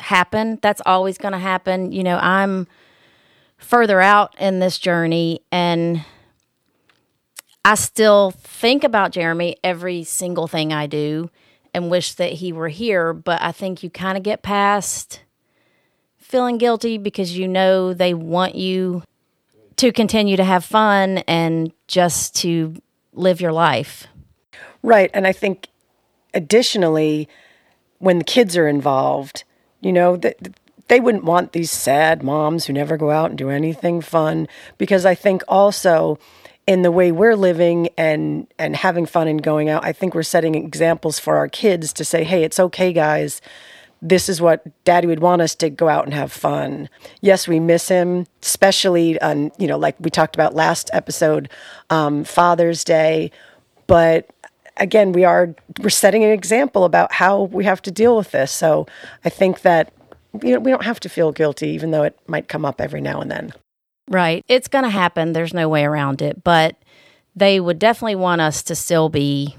happen. 0.00 0.58
That's 0.62 0.82
always 0.86 1.18
going 1.18 1.32
to 1.32 1.38
happen. 1.38 1.92
You 1.92 2.02
know, 2.02 2.18
I'm 2.18 2.66
further 3.58 4.00
out 4.00 4.34
in 4.38 4.60
this 4.60 4.78
journey 4.78 5.40
and 5.50 6.04
I 7.64 7.74
still 7.74 8.30
think 8.30 8.84
about 8.84 9.12
Jeremy 9.12 9.56
every 9.62 10.04
single 10.04 10.46
thing 10.46 10.72
I 10.72 10.86
do 10.86 11.30
and 11.74 11.90
wish 11.90 12.14
that 12.14 12.34
he 12.34 12.52
were 12.52 12.68
here, 12.68 13.12
but 13.12 13.42
I 13.42 13.52
think 13.52 13.82
you 13.82 13.90
kind 13.90 14.16
of 14.16 14.22
get 14.22 14.42
past 14.42 15.20
feeling 16.16 16.58
guilty 16.58 16.98
because 16.98 17.36
you 17.36 17.48
know 17.48 17.92
they 17.92 18.14
want 18.14 18.54
you 18.54 19.02
to 19.76 19.92
continue 19.92 20.36
to 20.36 20.44
have 20.44 20.64
fun 20.64 21.18
and 21.28 21.72
just 21.86 22.34
to 22.36 22.74
live 23.12 23.40
your 23.40 23.52
life. 23.52 24.06
Right. 24.82 25.10
And 25.14 25.26
I 25.26 25.32
think 25.32 25.68
additionally, 26.34 27.28
when 27.98 28.18
the 28.18 28.24
kids 28.24 28.56
are 28.56 28.68
involved, 28.68 29.44
you 29.80 29.92
know, 29.92 30.16
th- 30.16 30.36
they 30.88 31.00
wouldn't 31.00 31.24
want 31.24 31.52
these 31.52 31.70
sad 31.70 32.22
moms 32.22 32.64
who 32.64 32.72
never 32.72 32.96
go 32.96 33.10
out 33.10 33.30
and 33.30 33.38
do 33.38 33.50
anything 33.50 34.00
fun 34.00 34.48
because 34.78 35.04
I 35.06 35.14
think 35.14 35.42
also 35.46 36.18
in 36.66 36.82
the 36.82 36.90
way 36.90 37.12
we're 37.12 37.36
living 37.36 37.88
and 37.96 38.46
and 38.58 38.76
having 38.76 39.06
fun 39.06 39.28
and 39.28 39.42
going 39.42 39.68
out, 39.68 39.84
I 39.84 39.92
think 39.92 40.14
we're 40.14 40.22
setting 40.22 40.54
examples 40.54 41.18
for 41.18 41.36
our 41.36 41.48
kids 41.48 41.92
to 41.94 42.04
say, 42.04 42.24
"Hey, 42.24 42.44
it's 42.44 42.60
okay, 42.60 42.92
guys. 42.92 43.40
This 44.00 44.28
is 44.28 44.40
what 44.40 44.62
daddy 44.84 45.06
would 45.06 45.20
want 45.20 45.42
us 45.42 45.54
to 45.56 45.70
go 45.70 45.88
out 45.88 46.04
and 46.04 46.14
have 46.14 46.30
fun." 46.32 46.88
Yes, 47.20 47.48
we 47.48 47.58
miss 47.58 47.88
him, 47.88 48.26
especially 48.42 49.20
on, 49.20 49.50
you 49.58 49.66
know, 49.66 49.78
like 49.78 49.96
we 49.98 50.10
talked 50.10 50.36
about 50.36 50.54
last 50.54 50.90
episode, 50.92 51.48
um, 51.88 52.24
Father's 52.24 52.84
Day, 52.84 53.30
but 53.86 54.28
again, 54.78 55.12
we 55.12 55.24
are 55.24 55.54
we're 55.80 55.90
setting 55.90 56.24
an 56.24 56.30
example 56.30 56.84
about 56.84 57.12
how 57.12 57.44
we 57.44 57.64
have 57.64 57.82
to 57.82 57.90
deal 57.90 58.16
with 58.16 58.30
this. 58.30 58.50
So 58.50 58.86
I 59.24 59.28
think 59.28 59.62
that 59.62 59.92
you 60.42 60.52
know 60.52 60.60
we 60.60 60.70
don't 60.70 60.84
have 60.84 61.00
to 61.00 61.08
feel 61.08 61.32
guilty, 61.32 61.68
even 61.68 61.90
though 61.90 62.02
it 62.02 62.18
might 62.26 62.48
come 62.48 62.64
up 62.64 62.80
every 62.80 63.00
now 63.00 63.20
and 63.20 63.30
then. 63.30 63.52
Right. 64.08 64.44
It's 64.48 64.68
going 64.68 64.84
to 64.84 64.90
happen. 64.90 65.32
There's 65.32 65.52
no 65.52 65.68
way 65.68 65.84
around 65.84 66.22
it. 66.22 66.42
But 66.42 66.76
they 67.36 67.60
would 67.60 67.78
definitely 67.78 68.16
want 68.16 68.40
us 68.40 68.62
to 68.64 68.74
still 68.74 69.08
be 69.08 69.56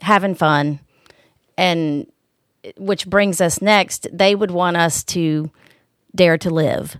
having 0.00 0.34
fun. 0.34 0.80
And 1.56 2.06
which 2.76 3.06
brings 3.06 3.40
us 3.40 3.62
next, 3.62 4.06
they 4.12 4.34
would 4.34 4.50
want 4.50 4.76
us 4.76 5.02
to 5.04 5.50
dare 6.14 6.36
to 6.38 6.50
live, 6.50 6.96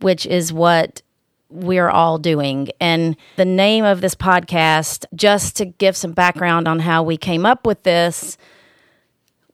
which 0.00 0.26
is 0.26 0.52
what 0.52 1.02
we're 1.50 1.88
all 1.88 2.18
doing. 2.18 2.68
And 2.80 3.16
the 3.36 3.44
name 3.44 3.84
of 3.84 4.00
this 4.00 4.14
podcast, 4.14 5.04
just 5.14 5.56
to 5.56 5.66
give 5.66 5.96
some 5.96 6.12
background 6.12 6.68
on 6.68 6.80
how 6.80 7.02
we 7.02 7.16
came 7.16 7.44
up 7.44 7.66
with 7.66 7.82
this, 7.82 8.38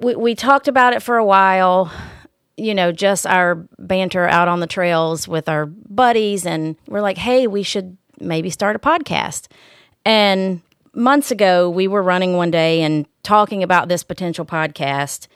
we, 0.00 0.14
we 0.14 0.34
talked 0.34 0.68
about 0.68 0.92
it 0.92 1.02
for 1.02 1.16
a 1.16 1.24
while, 1.24 1.90
you 2.56 2.74
know, 2.74 2.92
just 2.92 3.26
our 3.26 3.66
banter 3.78 4.26
out 4.28 4.48
on 4.48 4.60
the 4.60 4.66
trails 4.66 5.26
with 5.26 5.48
our 5.48 5.66
buddies. 5.66 6.46
And 6.46 6.76
we're 6.86 7.00
like, 7.00 7.18
hey, 7.18 7.46
we 7.46 7.62
should 7.62 7.96
maybe 8.20 8.50
start 8.50 8.76
a 8.76 8.78
podcast. 8.78 9.48
And 10.04 10.60
months 10.94 11.30
ago, 11.30 11.68
we 11.68 11.88
were 11.88 12.02
running 12.02 12.36
one 12.36 12.50
day 12.50 12.82
and 12.82 13.06
talking 13.22 13.62
about 13.62 13.88
this 13.88 14.04
potential 14.04 14.44
podcast 14.44 15.28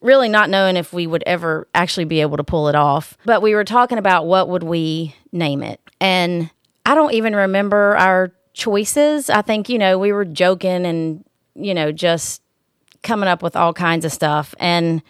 really 0.00 0.28
not 0.28 0.50
knowing 0.50 0.76
if 0.76 0.92
we 0.92 1.06
would 1.06 1.24
ever 1.26 1.68
actually 1.74 2.04
be 2.04 2.20
able 2.20 2.36
to 2.36 2.44
pull 2.44 2.68
it 2.68 2.74
off. 2.74 3.16
But 3.24 3.42
we 3.42 3.54
were 3.54 3.64
talking 3.64 3.98
about 3.98 4.26
what 4.26 4.48
would 4.48 4.62
we 4.62 5.14
name 5.32 5.62
it. 5.62 5.80
And 6.00 6.50
I 6.86 6.94
don't 6.94 7.12
even 7.12 7.34
remember 7.34 7.96
our 7.96 8.32
choices. 8.52 9.30
I 9.30 9.42
think, 9.42 9.68
you 9.68 9.78
know, 9.78 9.98
we 9.98 10.12
were 10.12 10.24
joking 10.24 10.86
and, 10.86 11.24
you 11.54 11.74
know, 11.74 11.92
just 11.92 12.42
coming 13.02 13.28
up 13.28 13.42
with 13.42 13.56
all 13.56 13.72
kinds 13.72 14.04
of 14.04 14.12
stuff. 14.12 14.54
And 14.58 15.02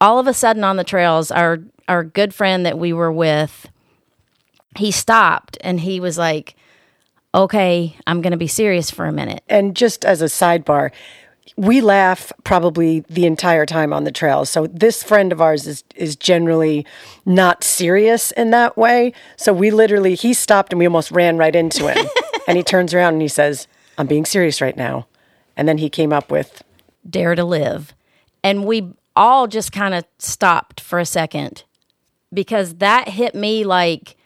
all 0.00 0.18
of 0.18 0.26
a 0.26 0.34
sudden 0.34 0.64
on 0.64 0.76
the 0.76 0.84
trails, 0.84 1.30
our 1.30 1.58
our 1.88 2.02
good 2.02 2.34
friend 2.34 2.66
that 2.66 2.78
we 2.78 2.92
were 2.92 3.12
with, 3.12 3.68
he 4.76 4.90
stopped 4.90 5.56
and 5.60 5.80
he 5.80 6.00
was 6.00 6.18
like, 6.18 6.56
Okay, 7.34 7.96
I'm 8.06 8.22
gonna 8.22 8.36
be 8.36 8.46
serious 8.46 8.90
for 8.90 9.06
a 9.06 9.12
minute. 9.12 9.42
And 9.48 9.76
just 9.76 10.04
as 10.04 10.22
a 10.22 10.26
sidebar, 10.26 10.90
we 11.56 11.80
laugh 11.80 12.32
probably 12.44 13.00
the 13.08 13.26
entire 13.26 13.64
time 13.64 13.92
on 13.92 14.04
the 14.04 14.10
trail. 14.10 14.44
So 14.44 14.66
this 14.66 15.02
friend 15.02 15.32
of 15.32 15.40
ours 15.40 15.66
is 15.66 15.84
is 15.94 16.16
generally 16.16 16.84
not 17.24 17.62
serious 17.62 18.32
in 18.32 18.50
that 18.50 18.76
way. 18.76 19.12
So 19.36 19.52
we 19.52 19.70
literally 19.70 20.14
he 20.14 20.34
stopped 20.34 20.72
and 20.72 20.78
we 20.78 20.86
almost 20.86 21.10
ran 21.10 21.36
right 21.36 21.54
into 21.54 21.88
him. 21.88 22.06
and 22.48 22.56
he 22.56 22.62
turns 22.62 22.92
around 22.92 23.14
and 23.14 23.22
he 23.22 23.28
says, 23.28 23.68
"I'm 23.96 24.06
being 24.06 24.24
serious 24.24 24.60
right 24.60 24.76
now." 24.76 25.06
And 25.56 25.68
then 25.68 25.78
he 25.78 25.88
came 25.88 26.12
up 26.12 26.30
with 26.30 26.62
Dare 27.08 27.34
to 27.34 27.44
Live. 27.44 27.94
And 28.42 28.64
we 28.64 28.92
all 29.14 29.46
just 29.46 29.72
kind 29.72 29.94
of 29.94 30.04
stopped 30.18 30.80
for 30.80 30.98
a 30.98 31.06
second 31.06 31.64
because 32.32 32.74
that 32.76 33.08
hit 33.08 33.34
me 33.34 33.64
like 33.64 34.16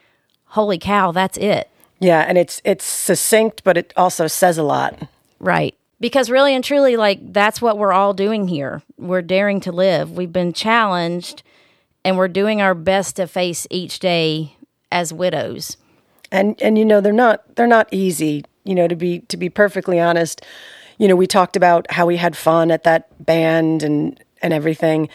holy 0.46 0.78
cow, 0.78 1.12
that's 1.12 1.38
it. 1.38 1.68
Yeah, 2.00 2.20
and 2.20 2.38
it's 2.38 2.62
it's 2.64 2.84
succinct 2.84 3.62
but 3.62 3.76
it 3.76 3.92
also 3.96 4.26
says 4.26 4.56
a 4.56 4.62
lot. 4.62 5.06
Right 5.38 5.74
because 6.00 6.30
really 6.30 6.54
and 6.54 6.64
truly 6.64 6.96
like 6.96 7.32
that's 7.32 7.60
what 7.60 7.78
we're 7.78 7.92
all 7.92 8.14
doing 8.14 8.48
here. 8.48 8.82
We're 8.96 9.22
daring 9.22 9.60
to 9.60 9.72
live. 9.72 10.10
We've 10.10 10.32
been 10.32 10.52
challenged 10.52 11.42
and 12.04 12.16
we're 12.16 12.28
doing 12.28 12.62
our 12.62 12.74
best 12.74 13.16
to 13.16 13.26
face 13.26 13.66
each 13.70 13.98
day 13.98 14.56
as 14.90 15.12
widows. 15.12 15.76
And 16.32 16.60
and 16.62 16.78
you 16.78 16.84
know 16.84 17.00
they're 17.00 17.12
not 17.12 17.54
they're 17.56 17.66
not 17.66 17.88
easy 17.92 18.44
you 18.64 18.74
know 18.74 18.88
to 18.88 18.96
be 18.96 19.20
to 19.20 19.36
be 19.36 19.50
perfectly 19.50 20.00
honest. 20.00 20.44
You 20.98 21.08
know 21.08 21.16
we 21.16 21.26
talked 21.26 21.56
about 21.56 21.90
how 21.90 22.06
we 22.06 22.16
had 22.16 22.36
fun 22.36 22.70
at 22.70 22.84
that 22.84 23.24
band 23.24 23.82
and 23.82 24.22
and 24.42 24.52
everything. 24.52 25.08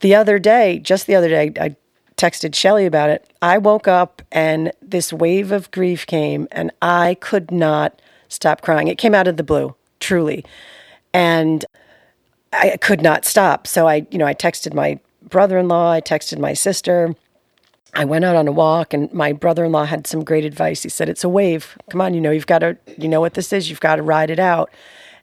The 0.00 0.14
other 0.16 0.38
day 0.38 0.80
just 0.80 1.06
the 1.06 1.14
other 1.14 1.28
day 1.28 1.52
i 1.60 1.76
texted 2.16 2.54
shelley 2.54 2.86
about 2.86 3.10
it. 3.10 3.32
I 3.42 3.58
woke 3.58 3.88
up 3.88 4.22
and 4.30 4.72
this 4.80 5.12
wave 5.12 5.50
of 5.52 5.70
grief 5.70 6.06
came 6.06 6.48
and 6.52 6.70
i 6.80 7.16
could 7.20 7.50
not 7.50 8.00
stop 8.28 8.62
crying. 8.62 8.88
It 8.88 8.98
came 8.98 9.14
out 9.14 9.28
of 9.28 9.36
the 9.36 9.42
blue 9.42 9.74
truly. 10.04 10.44
And 11.12 11.64
I 12.52 12.76
could 12.76 13.02
not 13.02 13.24
stop. 13.24 13.66
So 13.66 13.88
I, 13.88 14.06
you 14.10 14.18
know, 14.18 14.26
I 14.26 14.34
texted 14.34 14.74
my 14.74 15.00
brother-in-law, 15.22 15.92
I 15.92 16.00
texted 16.00 16.38
my 16.38 16.52
sister. 16.52 17.14
I 17.94 18.04
went 18.04 18.24
out 18.24 18.36
on 18.36 18.48
a 18.48 18.52
walk 18.52 18.92
and 18.92 19.12
my 19.12 19.32
brother-in-law 19.32 19.84
had 19.84 20.06
some 20.06 20.24
great 20.24 20.44
advice. 20.44 20.82
He 20.82 20.88
said, 20.88 21.08
"It's 21.08 21.24
a 21.24 21.28
wave. 21.28 21.78
Come 21.90 22.00
on, 22.00 22.12
you 22.12 22.20
know, 22.20 22.32
you've 22.32 22.46
got 22.46 22.58
to 22.58 22.76
you 22.98 23.08
know 23.08 23.20
what 23.20 23.34
this 23.34 23.52
is. 23.52 23.70
You've 23.70 23.80
got 23.80 23.96
to 23.96 24.02
ride 24.02 24.30
it 24.30 24.40
out." 24.40 24.70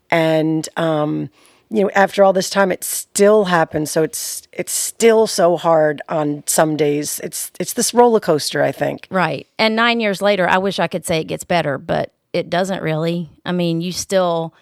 And 0.09 0.67
um, 0.77 1.29
you 1.69 1.83
know, 1.83 1.89
after 1.95 2.23
all 2.23 2.33
this 2.33 2.49
time 2.49 2.71
it 2.71 2.83
still 2.83 3.45
happens. 3.45 3.91
So 3.91 4.03
it's 4.03 4.47
it's 4.53 4.71
still 4.71 5.27
so 5.27 5.57
hard 5.57 6.01
on 6.07 6.43
some 6.47 6.77
days. 6.77 7.19
It's 7.19 7.51
it's 7.59 7.73
this 7.73 7.93
roller 7.93 8.21
coaster, 8.21 8.63
I 8.63 8.71
think. 8.71 9.07
Right. 9.11 9.47
And 9.59 9.75
9 9.75 9.99
years 9.99 10.21
later, 10.21 10.47
I 10.47 10.57
wish 10.57 10.79
I 10.79 10.87
could 10.87 11.05
say 11.05 11.19
it 11.19 11.27
gets 11.27 11.43
better, 11.43 11.77
but 11.77 12.13
it 12.31 12.49
doesn't 12.49 12.81
really. 12.81 13.29
I 13.45 13.51
mean, 13.51 13.81
you 13.81 13.91
still 13.91 14.53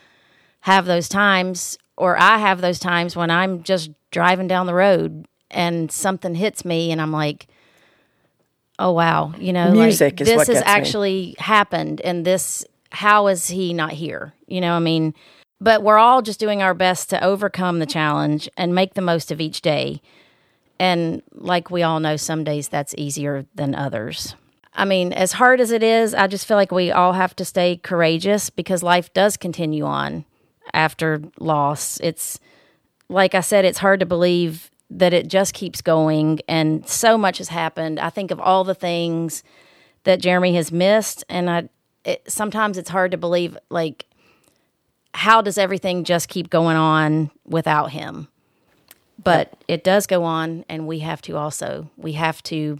have 0.61 0.85
those 0.85 1.09
times, 1.09 1.77
or 1.97 2.17
I 2.17 2.37
have 2.37 2.61
those 2.61 2.79
times 2.79 3.15
when 3.15 3.31
I'm 3.31 3.63
just 3.63 3.91
driving 4.11 4.47
down 4.47 4.65
the 4.65 4.73
road 4.73 5.27
and 5.51 5.91
something 5.91 6.35
hits 6.35 6.63
me, 6.65 6.91
and 6.91 7.01
I'm 7.01 7.11
like, 7.11 7.47
"Oh 8.77 8.91
wow!" 8.91 9.33
You 9.37 9.53
know, 9.53 9.71
music 9.71 10.13
like, 10.13 10.21
is 10.21 10.27
this 10.27 10.47
has 10.47 10.63
actually 10.65 11.11
me. 11.11 11.35
happened, 11.39 12.01
and 12.01 12.25
this 12.25 12.65
how 12.91 13.27
is 13.27 13.47
he 13.47 13.73
not 13.73 13.91
here? 13.91 14.33
You 14.47 14.61
know, 14.61 14.73
I 14.73 14.79
mean, 14.79 15.13
but 15.61 15.83
we're 15.83 15.97
all 15.97 16.21
just 16.21 16.39
doing 16.39 16.61
our 16.61 16.73
best 16.73 17.09
to 17.11 17.23
overcome 17.23 17.79
the 17.79 17.85
challenge 17.85 18.49
and 18.57 18.73
make 18.73 18.93
the 18.93 19.01
most 19.01 19.31
of 19.31 19.41
each 19.41 19.61
day. 19.61 20.01
And 20.79 21.21
like 21.33 21.69
we 21.69 21.83
all 21.83 21.99
know, 21.99 22.15
some 22.15 22.43
days 22.43 22.69
that's 22.69 22.95
easier 22.97 23.45
than 23.53 23.75
others. 23.75 24.35
I 24.73 24.85
mean, 24.85 25.11
as 25.11 25.33
hard 25.33 25.59
as 25.59 25.71
it 25.71 25.83
is, 25.83 26.13
I 26.13 26.27
just 26.27 26.47
feel 26.47 26.55
like 26.55 26.71
we 26.71 26.91
all 26.91 27.13
have 27.13 27.35
to 27.37 27.45
stay 27.45 27.75
courageous 27.77 28.49
because 28.49 28.81
life 28.81 29.11
does 29.13 29.35
continue 29.35 29.83
on 29.83 30.25
after 30.73 31.21
loss. 31.39 31.99
It's 32.01 32.39
like 33.09 33.35
I 33.35 33.41
said, 33.41 33.65
it's 33.65 33.79
hard 33.79 33.99
to 33.99 34.05
believe 34.05 34.69
that 34.89 35.13
it 35.13 35.27
just 35.27 35.53
keeps 35.53 35.81
going 35.81 36.39
and 36.47 36.87
so 36.87 37.17
much 37.17 37.37
has 37.37 37.49
happened. 37.49 37.99
I 37.99 38.09
think 38.09 38.31
of 38.31 38.39
all 38.39 38.63
the 38.63 38.75
things 38.75 39.43
that 40.03 40.19
Jeremy 40.19 40.55
has 40.55 40.71
missed 40.71 41.23
and 41.29 41.49
I 41.49 41.69
it, 42.05 42.31
sometimes 42.31 42.77
it's 42.77 42.89
hard 42.89 43.11
to 43.11 43.17
believe 43.17 43.57
like 43.69 44.05
how 45.13 45.41
does 45.41 45.57
everything 45.57 46.03
just 46.03 46.29
keep 46.29 46.49
going 46.49 46.77
on 46.77 47.29
without 47.45 47.91
him? 47.91 48.27
But 49.21 49.53
it 49.67 49.83
does 49.83 50.07
go 50.07 50.23
on 50.23 50.65
and 50.69 50.87
we 50.87 50.99
have 50.99 51.21
to 51.23 51.35
also 51.35 51.89
we 51.97 52.13
have 52.13 52.41
to 52.43 52.79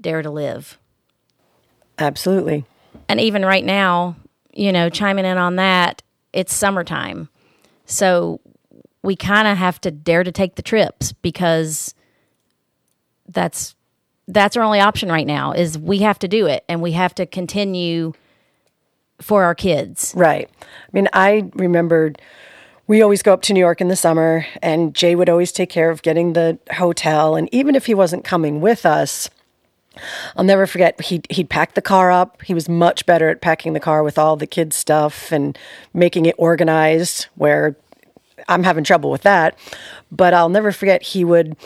dare 0.00 0.22
to 0.22 0.30
live. 0.30 0.78
Absolutely. 1.98 2.64
And 3.08 3.20
even 3.20 3.44
right 3.44 3.64
now, 3.64 4.16
you 4.52 4.72
know, 4.72 4.88
chiming 4.88 5.24
in 5.24 5.38
on 5.38 5.56
that, 5.56 6.02
it's 6.32 6.54
summertime. 6.54 7.28
So 7.86 8.40
we 9.02 9.16
kind 9.16 9.48
of 9.48 9.56
have 9.56 9.80
to 9.82 9.90
dare 9.90 10.24
to 10.24 10.32
take 10.32 10.56
the 10.56 10.62
trips 10.62 11.12
because 11.12 11.94
that's 13.28 13.74
that's 14.26 14.56
our 14.56 14.62
only 14.62 14.80
option 14.80 15.08
right 15.08 15.26
now 15.26 15.52
is 15.52 15.78
we 15.78 16.00
have 16.00 16.18
to 16.18 16.28
do 16.28 16.46
it 16.46 16.64
and 16.68 16.82
we 16.82 16.92
have 16.92 17.14
to 17.14 17.24
continue 17.24 18.12
for 19.22 19.42
our 19.44 19.54
kids. 19.54 20.12
Right. 20.14 20.50
I 20.60 20.66
mean, 20.92 21.08
I 21.14 21.50
remembered 21.54 22.20
we 22.86 23.00
always 23.00 23.22
go 23.22 23.32
up 23.32 23.42
to 23.42 23.54
New 23.54 23.60
York 23.60 23.80
in 23.80 23.88
the 23.88 23.96
summer 23.96 24.46
and 24.62 24.94
Jay 24.94 25.14
would 25.14 25.30
always 25.30 25.50
take 25.50 25.70
care 25.70 25.90
of 25.90 26.02
getting 26.02 26.34
the 26.34 26.58
hotel 26.74 27.36
and 27.36 27.48
even 27.52 27.74
if 27.74 27.86
he 27.86 27.94
wasn't 27.94 28.24
coming 28.24 28.60
with 28.60 28.84
us, 28.84 29.30
I'll 30.36 30.44
never 30.44 30.66
forget 30.66 31.00
he'd, 31.00 31.26
he'd 31.30 31.50
pack 31.50 31.74
the 31.74 31.82
car 31.82 32.10
up. 32.10 32.42
He 32.42 32.54
was 32.54 32.68
much 32.68 33.06
better 33.06 33.28
at 33.28 33.40
packing 33.40 33.72
the 33.72 33.80
car 33.80 34.02
with 34.02 34.18
all 34.18 34.36
the 34.36 34.46
kids' 34.46 34.76
stuff 34.76 35.32
and 35.32 35.58
making 35.92 36.26
it 36.26 36.34
organized, 36.38 37.26
where 37.34 37.76
I'm 38.48 38.64
having 38.64 38.84
trouble 38.84 39.10
with 39.10 39.22
that. 39.22 39.58
But 40.10 40.34
I'll 40.34 40.48
never 40.48 40.72
forget 40.72 41.02
he 41.02 41.24
would, 41.24 41.56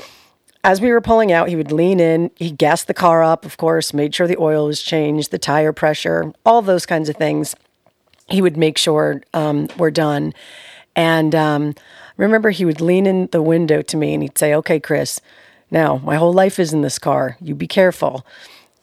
as 0.65 0.81
we 0.81 0.91
were 0.91 1.01
pulling 1.01 1.33
out, 1.33 1.49
he 1.49 1.57
would 1.57 1.73
lean 1.73 2.01
in, 2.01 2.31
he 2.37 2.51
gassed 2.51 2.87
the 2.87 2.95
car 2.95 3.23
up, 3.23 3.45
of 3.45 3.57
course, 3.57 3.93
made 3.93 4.15
sure 4.15 4.27
the 4.27 4.41
oil 4.41 4.67
was 4.67 4.83
changed, 4.83 5.31
the 5.31 5.39
tire 5.39 5.73
pressure, 5.73 6.33
all 6.47 6.63
those 6.63 6.87
kinds 6.87 7.09
of 7.09 7.17
things. 7.17 7.55
He 8.29 8.41
would 8.41 8.57
make 8.57 8.79
sure 8.79 9.23
um, 9.35 9.69
we're 9.77 9.91
done. 9.91 10.33
And 10.95 11.35
um, 11.35 11.75
remember, 12.17 12.51
he 12.51 12.65
would 12.65 12.81
lean 12.81 13.07
in 13.07 13.29
the 13.33 13.43
window 13.43 13.83
to 13.83 13.97
me 13.97 14.15
and 14.15 14.23
he'd 14.23 14.39
say, 14.39 14.55
Okay, 14.55 14.79
Chris, 14.79 15.21
now, 15.73 15.97
my 16.05 16.17
whole 16.17 16.35
life 16.35 16.59
is 16.59 16.75
in 16.75 16.83
this 16.83 16.99
car. 16.99 17.39
You 17.41 17.55
be 17.55 17.67
careful. 17.67 18.27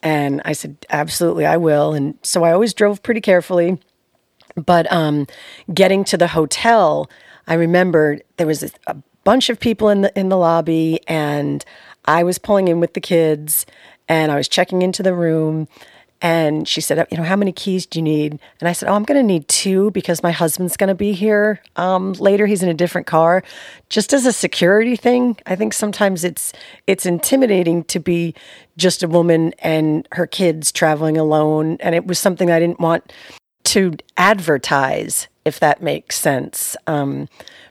And 0.02 0.42
I 0.44 0.54
said, 0.54 0.76
Absolutely, 0.90 1.46
I 1.46 1.56
will. 1.56 1.94
And 1.94 2.18
so 2.24 2.44
I 2.44 2.52
always 2.52 2.74
drove 2.74 3.04
pretty 3.04 3.22
carefully. 3.22 3.78
But 4.56 4.92
um, 4.92 5.28
getting 5.72 6.04
to 6.06 6.18
the 6.18 6.28
hotel, 6.28 7.10
I 7.48 7.54
remember 7.54 8.20
there 8.38 8.48
was 8.48 8.64
a, 8.64 8.72
a 8.88 8.98
bunch 9.24 9.50
of 9.50 9.60
people 9.60 9.90
in 9.90 10.02
the 10.02 10.20
in 10.20 10.30
the 10.30 10.38
lobby, 10.38 11.00
and 11.08 11.64
I 12.06 12.24
was 12.24 12.40
pulling 12.40 12.68
in 12.68 12.80
with 12.80 12.96
the 12.96 13.02
kids, 13.02 13.68
and 14.08 14.32
I 14.32 14.36
was 14.36 14.48
checking 14.48 14.82
into 14.82 15.04
the 15.04 15.14
room, 15.14 15.68
and 16.22 16.68
she 16.68 16.82
said, 16.82 17.08
you 17.10 17.18
know, 17.18 17.24
how 17.24 17.38
many 17.38 17.54
keys 17.54 17.86
do 17.86 18.00
you 18.00 18.04
need? 18.04 18.40
And 18.60 18.68
I 18.68 18.74
said, 18.74 18.90
oh, 18.90 18.94
I'm 18.94 19.04
going 19.04 19.20
to 19.20 19.26
need 19.26 19.48
two 19.48 19.90
because 19.92 20.22
my 20.22 20.32
husband's 20.32 20.76
going 20.76 20.90
to 20.90 20.96
be 20.96 21.14
here 21.14 21.62
um, 21.78 22.14
later. 22.14 22.46
He's 22.46 22.62
in 22.62 22.68
a 22.68 22.74
different 22.74 23.08
car. 23.08 23.42
Just 23.88 24.12
as 24.12 24.26
a 24.26 24.34
security 24.34 24.98
thing, 24.98 25.38
I 25.46 25.56
think 25.56 25.74
sometimes 25.74 26.26
it's 26.26 26.52
it's 26.88 27.06
intimidating 27.06 27.86
to 27.86 28.00
be 28.00 28.36
just 28.76 29.02
a 29.02 29.08
woman 29.08 29.54
and 29.60 30.08
her 30.12 30.28
kids 30.28 30.72
traveling 30.72 31.18
alone. 31.18 31.78
And 31.80 31.96
it 31.96 32.06
was 32.06 32.20
something 32.20 32.52
I 32.52 32.60
didn't 32.60 32.82
want 32.82 33.14
to 33.66 33.94
advertise, 34.18 35.28
if 35.50 35.60
that 35.60 35.82
makes 35.82 36.18
sense. 36.18 36.78
Um, 36.88 37.28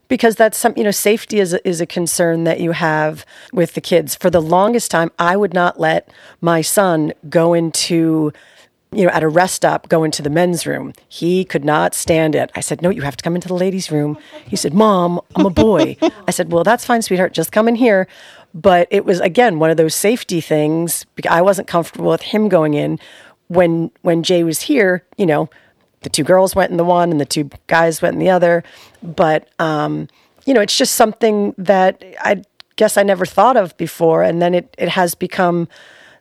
because 0.09 0.37
that's 0.37 0.59
some 0.59 0.75
you 0.77 0.85
know 0.85 0.91
safety 0.91 1.39
is 1.39 1.55
a, 1.55 1.69
is 1.69 1.81
a 1.81 1.87
concern 1.87 2.45
that 2.45 2.61
you 2.61 2.73
have 2.73 3.25
with 3.53 3.75
the 3.75 3.81
kids. 3.81 4.15
For 4.17 4.31
the 4.31 4.43
longest 4.43 4.91
time 4.91 5.11
i 5.19 5.37
would 5.37 5.55
not 5.55 5.79
let 5.79 6.11
my 6.41 6.61
son 6.61 7.13
go 7.29 7.55
into 7.55 8.33
you 8.91 9.05
know 9.05 9.11
at 9.11 9.23
a 9.23 9.29
rest 9.29 9.55
stop 9.55 9.89
go 9.89 10.03
into 10.03 10.23
the 10.23 10.31
men's 10.31 10.67
room. 10.67 10.93
He 11.09 11.45
could 11.45 11.65
not 11.65 11.95
stand 11.95 12.35
it. 12.35 12.51
I 12.55 12.61
said 12.61 12.83
no 12.83 12.91
you 12.91 13.03
have 13.03 13.17
to 13.17 13.23
come 13.23 13.35
into 13.35 13.49
the 13.49 13.55
ladies 13.55 13.91
room. 13.91 14.19
He 14.47 14.57
said 14.57 14.75
mom 14.75 15.21
i'm 15.37 15.47
a 15.47 15.51
boy. 15.51 15.97
I 16.27 16.31
said 16.31 16.51
well 16.51 16.65
that's 16.65 16.85
fine 16.85 17.03
sweetheart. 17.03 17.33
Just 17.33 17.53
come 17.53 17.69
in 17.69 17.77
here. 17.77 18.09
But 18.55 18.89
it 18.91 19.05
was 19.05 19.21
again 19.21 19.59
one 19.59 19.71
of 19.71 19.77
those 19.77 19.95
safety 19.95 20.41
things 20.41 21.05
i 21.29 21.43
wasn't 21.43 21.69
comfortable 21.69 22.11
with 22.11 22.23
him 22.23 22.49
going 22.49 22.75
in 22.75 22.99
when 23.49 23.91
when 24.03 24.23
jay 24.23 24.43
was 24.43 24.63
here 24.63 25.05
you 25.17 25.27
know 25.27 25.49
the 26.03 26.09
two 26.09 26.25
girls 26.25 26.55
went 26.55 26.71
in 26.71 26.77
the 26.77 26.85
one 26.85 27.11
and 27.11 27.21
the 27.21 27.27
two 27.27 27.51
guys 27.67 28.01
went 28.01 28.15
in 28.15 28.21
the 28.21 28.31
other. 28.31 28.63
But, 29.03 29.49
um, 29.59 30.09
you 30.47 30.55
know, 30.55 30.61
it's 30.61 30.77
just 30.77 30.95
something 30.95 31.55
that 31.59 32.03
I 32.21 32.43
guess 32.77 32.97
I 32.97 33.03
never 33.03 33.27
thought 33.27 33.57
of 33.57 33.77
before. 33.77 34.23
And 34.23 34.41
then 34.41 34.55
it, 34.55 34.75
it 34.79 34.89
has 34.91 35.15
become 35.15 35.69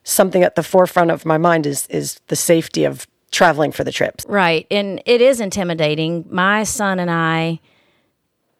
something 0.03 0.43
at 0.43 0.55
the 0.55 0.63
forefront 0.63 1.11
of 1.11 1.25
my 1.25 1.37
mind 1.37 1.65
is, 1.65 1.87
is 1.87 2.19
the 2.27 2.35
safety 2.35 2.83
of 2.85 3.07
traveling 3.31 3.71
for 3.71 3.83
the 3.83 3.91
trips. 3.91 4.25
Right. 4.27 4.65
And 4.71 5.01
it 5.05 5.21
is 5.21 5.39
intimidating. 5.39 6.25
My 6.29 6.63
son 6.63 6.99
and 6.99 7.11
I, 7.11 7.59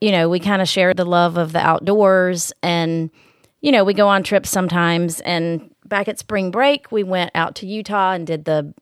you 0.02 0.12
know, 0.12 0.30
we 0.30 0.40
kind 0.40 0.62
of 0.62 0.68
share 0.68 0.94
the 0.94 1.06
love 1.06 1.38
of 1.38 1.54
the 1.54 1.60
outdoors 1.60 2.54
and, 2.62 3.10
you 3.62 3.72
know, 3.72 3.84
we 3.84 3.94
go 3.94 4.08
on 4.08 4.24
trips 4.24 4.50
sometimes. 4.50 5.22
And 5.22 5.74
back 5.86 6.08
at 6.08 6.20
spring 6.20 6.52
break, 6.52 6.92
we 6.92 7.04
went 7.04 7.32
out 7.34 7.56
to 7.56 7.66
Utah 7.66 8.12
and 8.12 8.28
did 8.28 8.46
the 8.46 8.74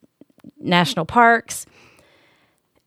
national 0.60 1.06
parks 1.06 1.66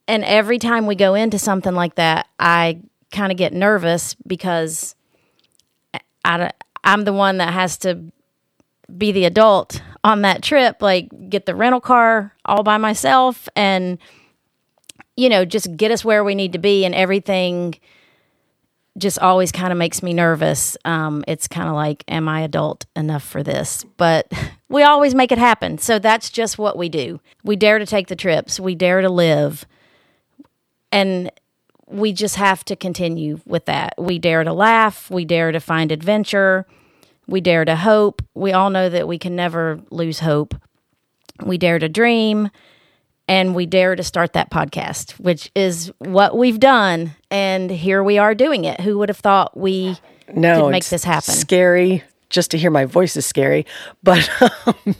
and 0.08 0.24
every 0.24 0.58
time 0.58 0.86
we 0.86 0.96
go 0.96 1.14
into 1.14 1.38
something 1.38 1.74
like 1.74 1.96
that, 1.96 2.26
I 2.38 2.80
kind 3.12 3.30
of 3.30 3.36
get 3.36 3.52
nervous 3.52 4.14
because 4.26 4.94
I, 6.24 6.50
I'm 6.82 7.04
the 7.04 7.12
one 7.12 7.36
that 7.36 7.52
has 7.52 7.76
to 7.78 8.02
be 8.96 9.12
the 9.12 9.26
adult 9.26 9.82
on 10.02 10.22
that 10.22 10.42
trip, 10.42 10.80
like 10.80 11.08
get 11.28 11.44
the 11.44 11.54
rental 11.54 11.80
car 11.80 12.34
all 12.46 12.62
by 12.62 12.78
myself 12.78 13.50
and, 13.54 13.98
you 15.14 15.28
know, 15.28 15.44
just 15.44 15.76
get 15.76 15.90
us 15.90 16.04
where 16.04 16.24
we 16.24 16.34
need 16.34 16.54
to 16.54 16.58
be 16.58 16.86
and 16.86 16.94
everything 16.94 17.74
just 18.96 19.18
always 19.18 19.52
kind 19.52 19.72
of 19.72 19.78
makes 19.78 20.02
me 20.02 20.14
nervous. 20.14 20.76
Um, 20.86 21.22
it's 21.28 21.46
kind 21.46 21.68
of 21.68 21.74
like, 21.74 22.02
am 22.08 22.28
I 22.28 22.40
adult 22.40 22.86
enough 22.96 23.22
for 23.22 23.42
this? 23.42 23.84
But 23.98 24.32
we 24.70 24.82
always 24.82 25.14
make 25.14 25.32
it 25.32 25.38
happen. 25.38 25.76
So 25.76 25.98
that's 25.98 26.30
just 26.30 26.56
what 26.58 26.78
we 26.78 26.88
do. 26.88 27.20
We 27.44 27.56
dare 27.56 27.78
to 27.78 27.86
take 27.86 28.08
the 28.08 28.16
trips, 28.16 28.58
we 28.58 28.74
dare 28.74 29.02
to 29.02 29.10
live 29.10 29.66
and 30.92 31.30
we 31.86 32.12
just 32.12 32.36
have 32.36 32.64
to 32.66 32.76
continue 32.76 33.40
with 33.46 33.64
that. 33.66 33.94
We 33.98 34.18
dare 34.18 34.44
to 34.44 34.52
laugh, 34.52 35.10
we 35.10 35.24
dare 35.24 35.52
to 35.52 35.60
find 35.60 35.90
adventure, 35.90 36.66
we 37.26 37.40
dare 37.40 37.64
to 37.64 37.76
hope. 37.76 38.22
We 38.34 38.52
all 38.52 38.70
know 38.70 38.88
that 38.88 39.06
we 39.06 39.18
can 39.18 39.36
never 39.36 39.80
lose 39.90 40.20
hope. 40.20 40.54
We 41.44 41.58
dare 41.58 41.78
to 41.78 41.88
dream 41.88 42.50
and 43.28 43.54
we 43.54 43.66
dare 43.66 43.94
to 43.94 44.02
start 44.02 44.32
that 44.32 44.50
podcast, 44.50 45.12
which 45.20 45.50
is 45.54 45.92
what 45.98 46.36
we've 46.36 46.58
done. 46.58 47.14
And 47.30 47.70
here 47.70 48.02
we 48.02 48.18
are 48.18 48.34
doing 48.34 48.64
it. 48.64 48.80
Who 48.80 48.98
would 48.98 49.10
have 49.10 49.18
thought 49.18 49.56
we 49.56 49.96
no, 50.34 50.62
could 50.62 50.70
make 50.70 50.86
this 50.86 51.04
happen? 51.04 51.34
Scary 51.34 52.02
just 52.30 52.50
to 52.50 52.58
hear 52.58 52.70
my 52.70 52.84
voice 52.84 53.16
is 53.16 53.26
scary. 53.26 53.66
But 54.02 54.28
um, 54.66 54.94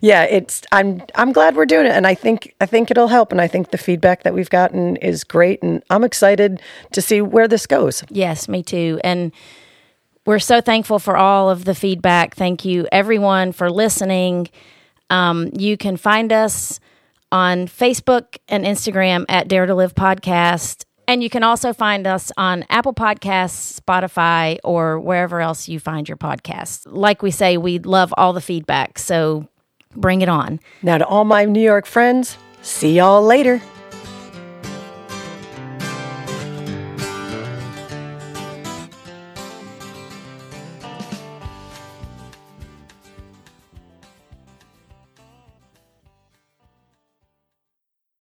yeah, 0.00 0.24
it's 0.24 0.62
I'm 0.72 1.02
I'm 1.14 1.32
glad 1.32 1.56
we're 1.56 1.66
doing 1.66 1.86
it, 1.86 1.92
and 1.92 2.06
I 2.06 2.14
think 2.14 2.54
I 2.60 2.66
think 2.66 2.90
it'll 2.90 3.08
help, 3.08 3.32
and 3.32 3.40
I 3.40 3.48
think 3.48 3.70
the 3.70 3.78
feedback 3.78 4.22
that 4.22 4.34
we've 4.34 4.50
gotten 4.50 4.96
is 4.96 5.24
great, 5.24 5.62
and 5.62 5.82
I'm 5.90 6.04
excited 6.04 6.60
to 6.92 7.02
see 7.02 7.20
where 7.20 7.48
this 7.48 7.66
goes. 7.66 8.04
Yes, 8.10 8.48
me 8.48 8.62
too, 8.62 9.00
and. 9.04 9.32
We're 10.26 10.38
so 10.38 10.62
thankful 10.62 10.98
for 10.98 11.18
all 11.18 11.50
of 11.50 11.66
the 11.66 11.74
feedback. 11.74 12.34
Thank 12.34 12.64
you, 12.64 12.88
everyone, 12.90 13.52
for 13.52 13.70
listening. 13.70 14.48
Um, 15.10 15.50
you 15.52 15.76
can 15.76 15.98
find 15.98 16.32
us 16.32 16.80
on 17.30 17.66
Facebook 17.66 18.38
and 18.48 18.64
Instagram 18.64 19.26
at 19.28 19.48
Dare 19.48 19.66
to 19.66 19.74
Live 19.74 19.94
Podcast. 19.94 20.83
And 21.06 21.22
you 21.22 21.30
can 21.30 21.42
also 21.42 21.72
find 21.72 22.06
us 22.06 22.32
on 22.36 22.64
Apple 22.70 22.94
Podcasts, 22.94 23.80
Spotify, 23.80 24.58
or 24.64 24.98
wherever 24.98 25.40
else 25.40 25.68
you 25.68 25.78
find 25.78 26.08
your 26.08 26.16
podcasts. 26.16 26.86
Like 26.86 27.22
we 27.22 27.30
say, 27.30 27.56
we 27.56 27.78
love 27.78 28.12
all 28.16 28.32
the 28.32 28.40
feedback. 28.40 28.98
So 28.98 29.48
bring 29.94 30.22
it 30.22 30.28
on. 30.28 30.60
Now, 30.82 30.98
to 30.98 31.06
all 31.06 31.24
my 31.24 31.44
New 31.44 31.62
York 31.62 31.86
friends, 31.86 32.38
see 32.62 32.96
y'all 32.96 33.22
later. 33.22 33.60